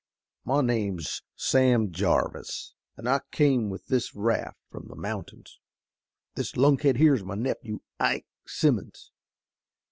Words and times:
My 0.43 0.61
name's 0.61 1.21
Sam 1.35 1.91
Jarvis, 1.91 2.73
an' 2.97 3.05
I 3.05 3.19
came 3.29 3.69
with 3.69 3.85
this 3.85 4.15
raft 4.15 4.57
from 4.71 4.87
the 4.87 4.95
mountains. 4.95 5.59
This 6.33 6.57
lunkhead 6.57 6.97
here 6.97 7.13
is 7.13 7.23
my 7.23 7.35
nephew, 7.35 7.81
Ike 7.99 8.25
Simmons. 8.47 9.11